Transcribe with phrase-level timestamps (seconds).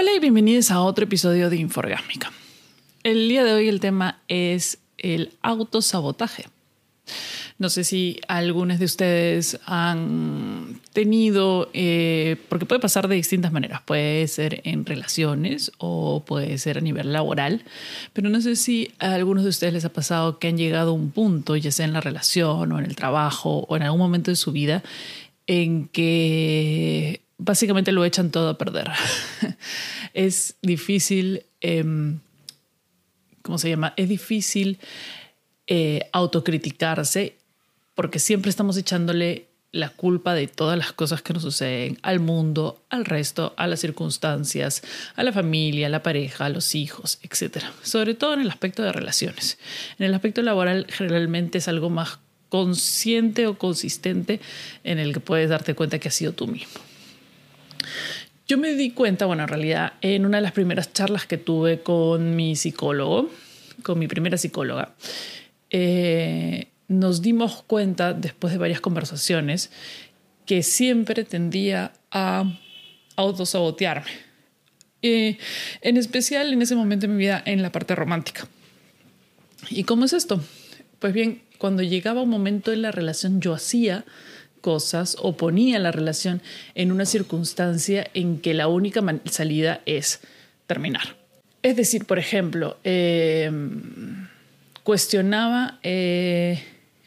[0.00, 2.32] Hola y bienvenidos a otro episodio de Inforgásmica.
[3.02, 6.46] El día de hoy el tema es el autosabotaje.
[7.58, 13.82] No sé si algunos de ustedes han tenido, eh, porque puede pasar de distintas maneras,
[13.82, 17.62] puede ser en relaciones o puede ser a nivel laboral,
[18.14, 20.94] pero no sé si a algunos de ustedes les ha pasado que han llegado a
[20.94, 24.30] un punto, ya sea en la relación o en el trabajo o en algún momento
[24.30, 24.82] de su vida,
[25.46, 28.90] en que básicamente lo echan todo a perder.
[30.14, 32.20] es difícil, em,
[33.42, 33.94] ¿cómo se llama?
[33.96, 34.78] Es difícil
[35.66, 37.36] eh, autocriticarse
[37.94, 42.82] porque siempre estamos echándole la culpa de todas las cosas que nos suceden al mundo,
[42.90, 44.82] al resto, a las circunstancias,
[45.14, 47.64] a la familia, a la pareja, a los hijos, etc.
[47.82, 49.58] Sobre todo en el aspecto de relaciones.
[49.98, 52.18] En el aspecto laboral generalmente es algo más
[52.48, 54.40] consciente o consistente
[54.82, 56.89] en el que puedes darte cuenta que has sido tú mismo.
[58.48, 61.82] Yo me di cuenta, bueno, en realidad, en una de las primeras charlas que tuve
[61.82, 63.30] con mi psicólogo,
[63.82, 64.94] con mi primera psicóloga,
[65.70, 69.70] eh, nos dimos cuenta, después de varias conversaciones,
[70.46, 72.58] que siempre tendía a
[73.14, 74.10] autosabotearme.
[75.02, 75.38] Eh,
[75.80, 78.48] en especial en ese momento de mi vida, en la parte romántica.
[79.70, 80.42] ¿Y cómo es esto?
[80.98, 84.04] Pues bien, cuando llegaba un momento en la relación, yo hacía
[84.60, 86.42] cosas o ponía la relación
[86.74, 90.20] en una circunstancia en que la única salida es
[90.66, 91.16] terminar.
[91.62, 94.28] Es decir, por ejemplo, em,
[94.82, 96.62] cuestionaba, eh,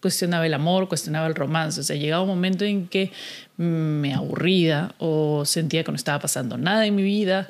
[0.00, 1.80] cuestionaba el amor, cuestionaba el romance.
[1.80, 3.10] O sea, llegaba un momento en que
[3.56, 7.48] me aburría o sentía que no estaba pasando nada en mi vida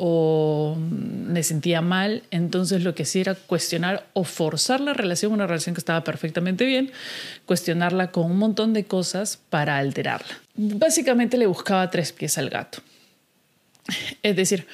[0.00, 5.48] o me sentía mal, entonces lo que hacía era cuestionar o forzar la relación, una
[5.48, 6.92] relación que estaba perfectamente bien,
[7.46, 10.38] cuestionarla con un montón de cosas para alterarla.
[10.54, 12.78] Básicamente le buscaba tres pies al gato.
[14.22, 14.68] Es decir,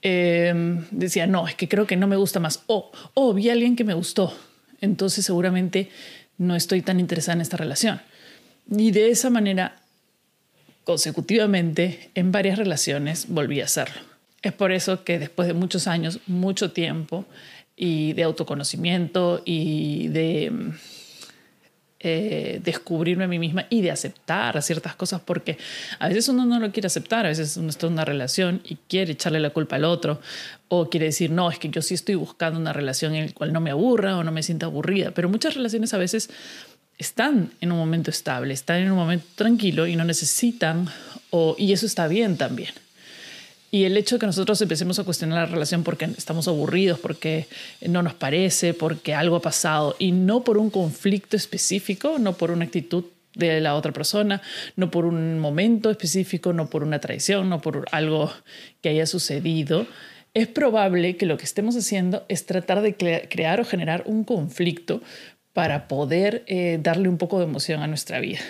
[0.00, 2.62] em, decía, no, es que creo que no me gusta más.
[2.68, 4.32] O, oh, vi a alguien que me gustó,
[4.80, 5.90] entonces seguramente
[6.36, 8.00] no estoy tan interesada en esta relación.
[8.70, 9.80] Y de esa manera,
[10.84, 14.07] consecutivamente, en varias relaciones volví a hacerlo.
[14.42, 17.24] Es por eso que después de muchos años, mucho tiempo
[17.76, 20.72] y de autoconocimiento y de
[22.00, 25.58] eh, descubrirme a mí misma y de aceptar ciertas cosas, porque
[25.98, 28.76] a veces uno no lo quiere aceptar, a veces uno está en una relación y
[28.88, 30.20] quiere echarle la culpa al otro,
[30.68, 33.52] o quiere decir, no, es que yo sí estoy buscando una relación en la cual
[33.52, 36.30] no me aburra o no me sienta aburrida, pero muchas relaciones a veces
[36.98, 40.88] están en un momento estable, están en un momento tranquilo y no necesitan,
[41.30, 42.70] o, y eso está bien también.
[43.70, 47.46] Y el hecho de que nosotros empecemos a cuestionar la relación porque estamos aburridos, porque
[47.86, 52.50] no nos parece, porque algo ha pasado, y no por un conflicto específico, no por
[52.50, 54.40] una actitud de la otra persona,
[54.76, 58.32] no por un momento específico, no por una traición, no por algo
[58.80, 59.86] que haya sucedido,
[60.32, 65.02] es probable que lo que estemos haciendo es tratar de crear o generar un conflicto
[65.52, 68.40] para poder eh, darle un poco de emoción a nuestra vida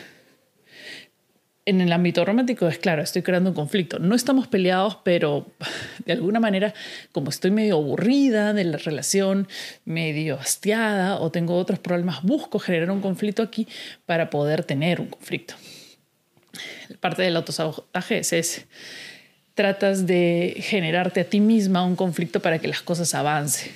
[1.69, 3.99] en el ámbito romántico es claro, estoy creando un conflicto.
[3.99, 5.47] No estamos peleados, pero
[6.07, 6.73] de alguna manera,
[7.13, 9.49] como estoy medio aburrida de la relación,
[9.85, 13.69] medio hastiada o tengo otros problemas, busco generar un conflicto aquí
[14.07, 15.55] para poder tener un conflicto.
[17.01, 18.65] Parte del autosabotaje es.
[19.53, 23.73] Tratas de generarte a ti misma un conflicto para que las cosas avancen.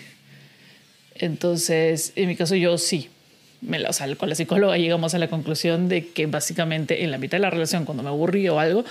[1.17, 3.11] Entonces, en mi caso, yo sí,
[3.63, 7.19] me o sea, con la psicóloga llegamos a la conclusión de que básicamente en la
[7.19, 8.85] mitad de la relación, cuando me aburrí o algo,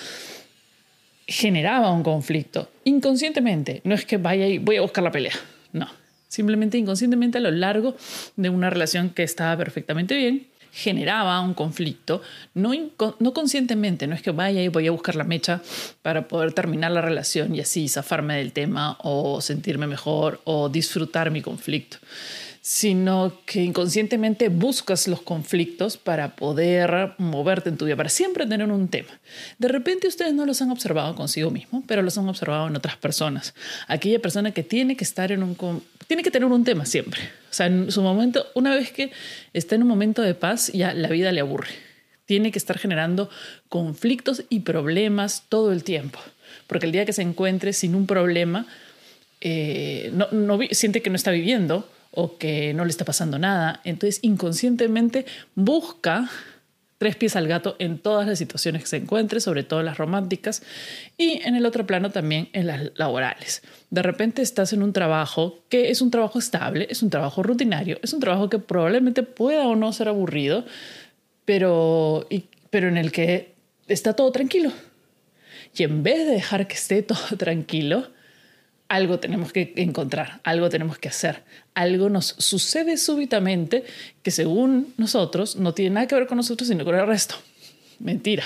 [1.28, 3.82] generaba un conflicto inconscientemente.
[3.84, 5.34] No es que vaya y voy a buscar la pelea.
[5.74, 5.88] No.
[6.28, 7.96] Simplemente inconscientemente a lo largo
[8.38, 12.22] de una relación que estaba perfectamente bien, generaba un conflicto,
[12.54, 12.72] no,
[13.20, 15.62] no conscientemente, no es que vaya y voy a buscar la mecha
[16.02, 21.30] para poder terminar la relación y así zafarme del tema o sentirme mejor o disfrutar
[21.30, 21.98] mi conflicto
[22.62, 28.72] sino que inconscientemente buscas los conflictos para poder moverte en tu vida, para siempre tener
[28.72, 29.10] un tema.
[29.58, 32.98] De repente ustedes no los han observado consigo mismo, pero los han observado en otras
[32.98, 33.56] personas.
[33.88, 35.56] Aquella persona que tiene que estar en un
[36.08, 37.22] tiene que tener un tema siempre.
[37.50, 39.12] O sea, en su momento, una vez que
[39.54, 41.70] está en un momento de paz, ya la vida le aburre.
[42.26, 43.30] Tiene que estar generando
[43.70, 46.20] conflictos y problemas todo el tiempo.
[46.68, 48.68] Porque el día que se encuentre sin un problema,
[49.40, 53.82] eh, no, siente que no está viviendo o que no le está pasando nada.
[53.84, 55.26] Entonces, inconscientemente
[55.56, 56.30] busca
[57.02, 60.62] tres pies al gato en todas las situaciones que se encuentre, sobre todo las románticas,
[61.18, 63.64] y en el otro plano también en las laborales.
[63.90, 67.98] De repente estás en un trabajo que es un trabajo estable, es un trabajo rutinario,
[68.04, 70.64] es un trabajo que probablemente pueda o no ser aburrido,
[71.44, 72.28] pero,
[72.70, 73.56] pero en el que
[73.88, 74.72] está todo tranquilo.
[75.76, 78.10] Y en vez de dejar que esté todo tranquilo,
[78.92, 81.44] algo tenemos que encontrar, algo tenemos que hacer,
[81.76, 83.86] algo nos sucede súbitamente
[84.22, 87.36] que según nosotros no tiene nada que ver con nosotros, sino con el resto.
[88.00, 88.44] Mentira.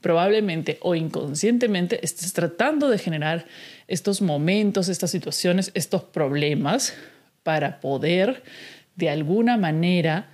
[0.00, 3.46] Probablemente o inconscientemente estés tratando de generar
[3.88, 6.94] estos momentos, estas situaciones, estos problemas
[7.42, 8.44] para poder
[8.94, 10.30] de alguna manera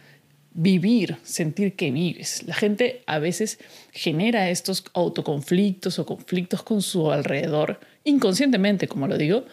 [0.60, 2.42] vivir, sentir que vives.
[2.44, 3.60] La gente a veces
[3.92, 9.44] genera estos autoconflictos o conflictos con su alrededor, inconscientemente, como lo digo,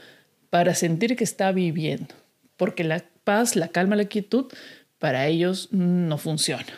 [0.49, 2.15] para sentir que está viviendo.
[2.57, 4.51] Porque la paz, la calma, la quietud,
[4.97, 6.73] para ellos no funciona.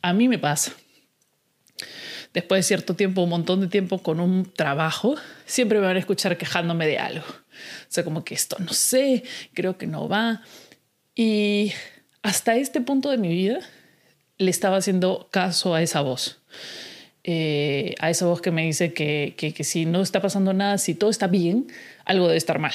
[0.00, 0.72] A mí me pasa.
[2.32, 5.98] Después de cierto tiempo, un montón de tiempo con un trabajo, siempre me van a
[5.98, 7.26] escuchar quejándome de algo.
[7.26, 9.24] O sea, como que esto no sé,
[9.54, 10.42] creo que no va.
[11.16, 11.72] Y
[12.22, 13.60] hasta este punto de mi vida
[14.38, 16.40] le estaba haciendo caso a esa voz.
[17.24, 20.94] Eh, a esa voz que me dice que, que, si no está pasando nada, si
[20.94, 21.68] todo está bien,
[22.04, 22.72] algo debe estar mal.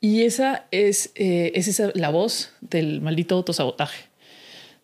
[0.00, 4.04] Y esa es, eh, es la voz del maldito autosabotaje,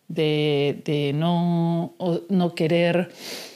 [0.09, 1.95] de, de no,
[2.29, 3.09] no querer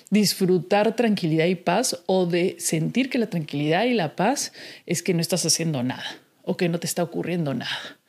[0.10, 4.54] disfrutar tranquilidad y paz o de sentir que la tranquilidad y la paz
[4.86, 8.01] es que no estás haciendo nada o que no te está ocurriendo nada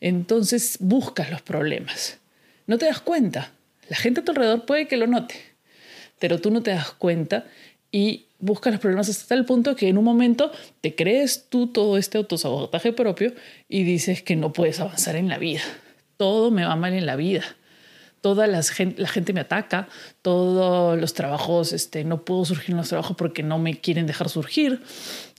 [0.00, 2.18] entonces buscas los problemas.
[2.66, 3.52] No te das cuenta.
[3.88, 5.34] La gente a tu alrededor puede que lo note,
[6.18, 7.46] pero tú no te das cuenta
[7.90, 11.96] y buscas los problemas hasta el punto que en un momento te crees tú todo
[11.96, 13.32] este autosabotaje propio
[13.68, 15.62] y dices que no puedes avanzar en la vida.
[16.16, 17.44] Todo me va mal en la vida
[18.20, 19.88] toda la gente, la gente me ataca,
[20.22, 24.28] todos los trabajos, este, no puedo surgir en los trabajos porque no me quieren dejar
[24.28, 24.82] surgir,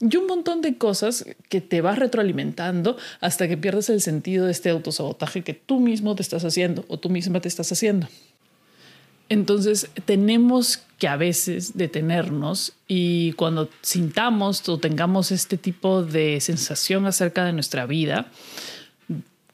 [0.00, 4.52] y un montón de cosas que te vas retroalimentando hasta que pierdes el sentido de
[4.52, 8.08] este autosabotaje que tú mismo te estás haciendo o tú misma te estás haciendo.
[9.30, 17.06] Entonces tenemos que a veces detenernos y cuando sintamos o tengamos este tipo de sensación
[17.06, 18.26] acerca de nuestra vida,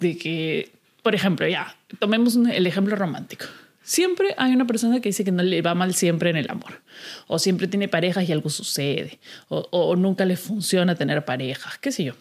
[0.01, 0.76] de que
[1.07, 3.45] por ejemplo, ya, tomemos el ejemplo romántico.
[3.81, 6.83] Siempre hay una persona que dice que no le va mal siempre en el amor,
[7.29, 12.03] o siempre tiene parejas y algo sucede, o, nunca le funciona tener parejas, qué sé
[12.03, 12.15] yo.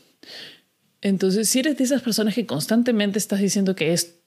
[1.01, 4.17] Entonces, si eres de esas personas que constantemente estás diciendo que, es,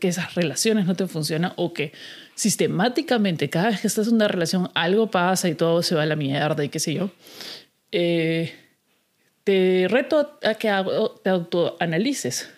[0.00, 1.92] que esas relaciones no te funcionan o que
[2.34, 6.06] sistemáticamente cada vez que estás en una relación algo pasa y todo se va a
[6.06, 7.12] la mierda y qué sé yo,
[7.92, 8.52] eh,
[9.44, 10.68] te reto a que
[11.22, 12.50] te autoanalices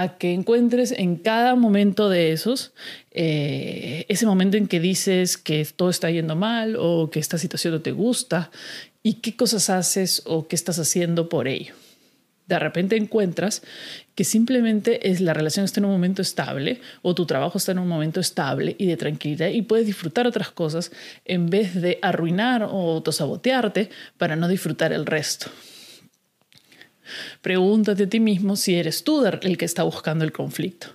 [0.00, 2.72] a que encuentres en cada momento de esos
[3.10, 7.74] eh, ese momento en que dices que todo está yendo mal o que esta situación
[7.74, 8.50] no te gusta
[9.02, 11.74] y qué cosas haces o qué estás haciendo por ello.
[12.46, 13.62] De repente encuentras
[14.14, 17.78] que simplemente es la relación está en un momento estable o tu trabajo está en
[17.78, 20.92] un momento estable y de tranquilidad y puedes disfrutar otras cosas
[21.26, 25.50] en vez de arruinar o autosabotearte para no disfrutar el resto.
[27.42, 30.88] Pregúntate a ti mismo si eres tú el que está buscando el conflicto.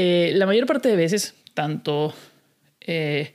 [0.00, 2.14] Eh, la mayor parte de veces, tanto
[2.80, 3.32] eh,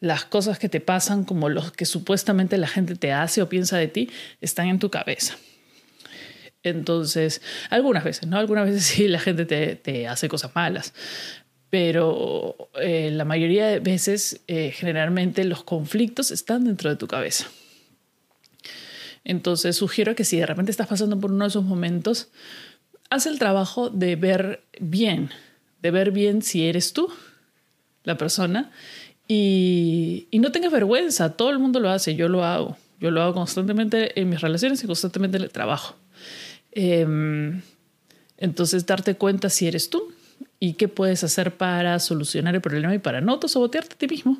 [0.00, 3.78] las cosas que te pasan como los que supuestamente la gente te hace o piensa
[3.78, 4.10] de ti
[4.42, 5.38] están en tu cabeza.
[6.62, 7.40] Entonces,
[7.70, 8.36] algunas veces, ¿no?
[8.36, 10.92] Algunas veces sí la gente te, hace cosas malas,
[11.70, 17.48] pero eh, la mayoría de veces, generalmente, los conflictos están dentro de tu cabeza.
[19.24, 22.28] Entonces sugiero que si de repente estás pasando por uno de esos momentos,
[23.10, 25.30] haz el trabajo de ver bien,
[25.82, 27.08] de ver bien si eres tú
[28.04, 28.70] la persona
[29.28, 33.34] y, no tengas vergüenza, todo el mundo lo hace, yo lo hago, yo lo hago
[33.34, 35.96] constantemente en mis relaciones y constantemente en el trabajo.
[36.72, 37.60] Em,
[38.38, 40.12] entonces darte cuenta si eres tú
[40.60, 44.38] y qué puedes hacer para solucionar el problema y para no autosabotearte a ti mismo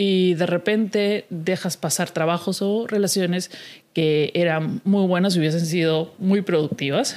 [0.00, 3.50] y de repente dejas pasar trabajos o relaciones
[3.94, 7.16] que eran muy buenas y hubiesen sido muy productivas,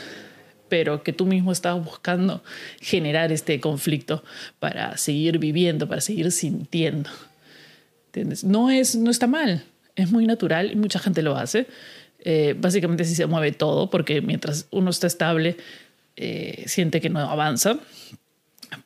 [0.67, 2.43] pero que tú mismo estabas buscando
[2.79, 4.23] generar este conflicto
[4.59, 7.11] para seguir viviendo, para seguir sintiendo.
[8.07, 8.43] ¿Entiendes?
[8.43, 9.63] No, es, no está mal,
[9.95, 11.67] es muy natural y mucha gente lo hace.
[12.21, 15.55] Eh, básicamente así se mueve todo, porque mientras uno está estable,
[16.15, 17.77] eh, siente que no avanza,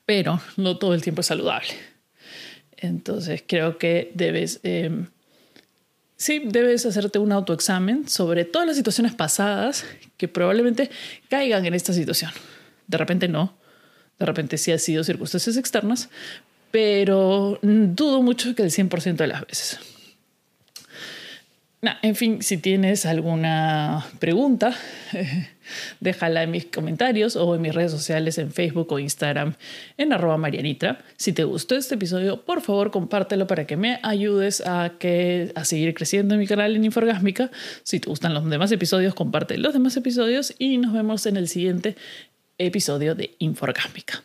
[0.05, 1.94] pero no todo el tiempo es saludable.
[2.85, 5.07] Entonces creo que debes, em,
[6.15, 9.85] sí, debes hacerte un autoexamen sobre todas las situaciones pasadas
[10.17, 10.89] que probablemente
[11.29, 12.31] caigan en esta situación.
[12.87, 13.57] De repente no,
[14.19, 16.09] de repente sí ha sido circunstancias externas,
[16.71, 19.79] pero dudo mucho que el 100% de las veces.
[22.01, 24.75] En fin, si tienes alguna pregunta,
[25.99, 29.55] déjala en mis comentarios o en mis redes sociales en Facebook o Instagram
[29.97, 31.03] en arroba marianitra.
[31.17, 35.65] Si te gustó este episodio, por favor compártelo para que me ayudes a, que, a
[35.65, 37.51] seguir creciendo en mi canal en Inforgásmica.
[37.83, 41.47] Si te gustan los demás episodios, comparte los demás episodios y nos vemos en el
[41.47, 41.95] siguiente
[42.57, 44.23] episodio de Inforgásmica.